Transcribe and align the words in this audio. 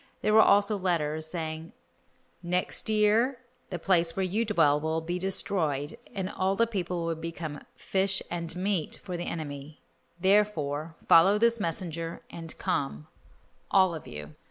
There 0.23 0.33
were 0.33 0.41
also 0.41 0.79
letters, 0.79 1.27
saying, 1.27 1.73
"Next 2.41 2.89
year 2.89 3.37
the 3.69 3.77
place 3.77 4.15
where 4.15 4.25
you 4.25 4.43
dwell 4.45 4.79
will 4.81 4.99
be 4.99 5.19
destroyed 5.19 5.95
and 6.15 6.27
all 6.27 6.55
the 6.55 6.65
people 6.65 7.05
will 7.05 7.13
become 7.13 7.61
'fish 7.75 8.23
and 8.31 8.55
meat' 8.55 8.97
for 9.03 9.15
the 9.15 9.27
enemy, 9.29 9.79
therefore 10.19 10.95
follow 11.07 11.37
this 11.37 11.59
messenger 11.59 12.23
and 12.31 12.57
come, 12.57 13.09
all 13.69 13.93
of 13.93 14.07
you." 14.07 14.33